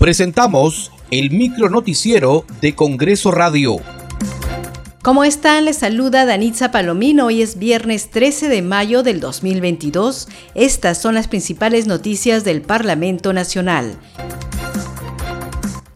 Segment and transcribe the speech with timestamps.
[0.00, 3.76] Presentamos el micro noticiero de Congreso Radio.
[5.02, 5.66] ¿Cómo están?
[5.66, 7.26] Les saluda Danitza Palomino.
[7.26, 10.28] Hoy es viernes 13 de mayo del 2022.
[10.54, 13.98] Estas son las principales noticias del Parlamento Nacional.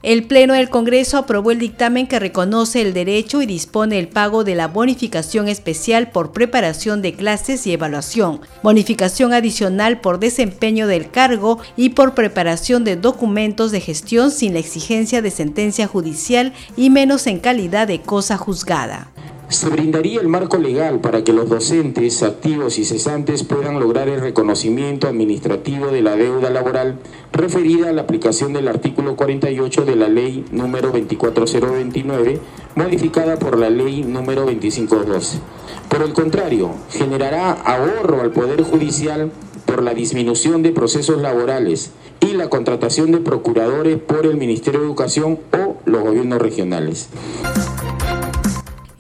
[0.05, 4.45] El Pleno del Congreso aprobó el dictamen que reconoce el derecho y dispone el pago
[4.45, 11.11] de la bonificación especial por preparación de clases y evaluación, bonificación adicional por desempeño del
[11.11, 16.91] cargo y por preparación de documentos de gestión sin la exigencia de sentencia judicial y
[16.91, 19.11] menos en calidad de cosa juzgada.
[19.49, 24.21] Se brindaría el marco legal para que los docentes activos y cesantes puedan lograr el
[24.21, 26.99] reconocimiento administrativo de la deuda laboral
[27.35, 32.41] referida a la aplicación del artículo 48 de la ley número 24029,
[32.77, 35.39] modificada por la ley número 2512.
[35.89, 39.33] Por el contrario, generará ahorro al Poder Judicial
[39.67, 44.87] por la disminución de procesos laborales y la contratación de procuradores por el Ministerio de
[44.87, 47.09] Educación o los gobiernos regionales.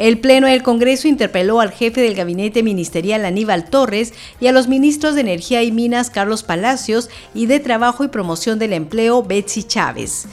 [0.04, 4.68] El Pleno del Congreso interpeló al jefe del gabinete ministerial Aníbal Torres y a los
[4.68, 9.62] ministros de Energía y Minas Carlos Palacios y de Trabajo y Promoción del Empleo Betsy
[9.62, 10.26] Chávez.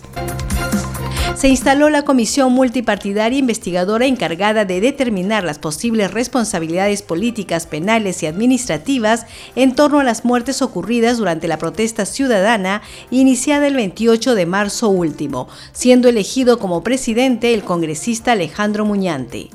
[1.38, 8.26] Se instaló la Comisión Multipartidaria Investigadora encargada de determinar las posibles responsabilidades políticas, penales y
[8.26, 14.46] administrativas en torno a las muertes ocurridas durante la protesta ciudadana iniciada el 28 de
[14.46, 19.50] marzo último, siendo elegido como presidente el congresista Alejandro Muñante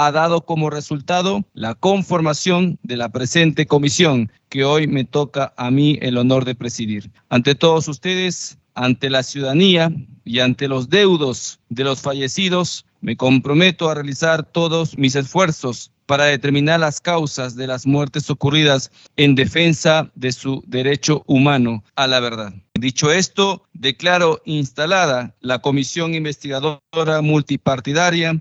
[0.00, 5.72] ha dado como resultado la conformación de la presente comisión que hoy me toca a
[5.72, 7.10] mí el honor de presidir.
[7.30, 9.90] Ante todos ustedes, ante la ciudadanía
[10.24, 16.26] y ante los deudos de los fallecidos, me comprometo a realizar todos mis esfuerzos para
[16.26, 22.20] determinar las causas de las muertes ocurridas en defensa de su derecho humano a la
[22.20, 22.54] verdad.
[22.74, 28.40] Dicho esto, declaro instalada la Comisión Investigadora Multipartidaria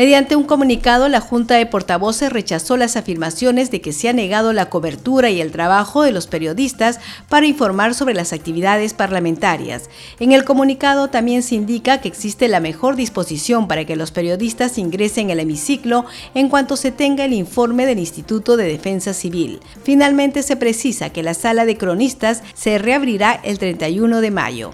[0.00, 4.54] Mediante un comunicado, la Junta de Portavoces rechazó las afirmaciones de que se ha negado
[4.54, 9.90] la cobertura y el trabajo de los periodistas para informar sobre las actividades parlamentarias.
[10.18, 14.78] En el comunicado también se indica que existe la mejor disposición para que los periodistas
[14.78, 19.60] ingresen al hemiciclo en cuanto se tenga el informe del Instituto de Defensa Civil.
[19.84, 24.72] Finalmente se precisa que la sala de cronistas se reabrirá el 31 de mayo.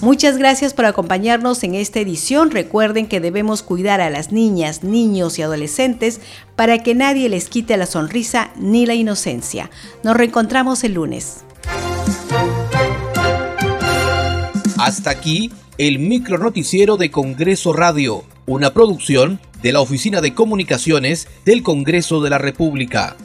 [0.00, 2.50] Muchas gracias por acompañarnos en esta edición.
[2.50, 6.20] Recuerden que debemos cuidar a las niñas, niños y adolescentes
[6.54, 9.70] para que nadie les quite la sonrisa ni la inocencia.
[10.02, 11.44] Nos reencontramos el lunes.
[14.78, 21.28] Hasta aquí el micro noticiero de Congreso Radio, una producción de la Oficina de Comunicaciones
[21.44, 23.16] del Congreso de la República.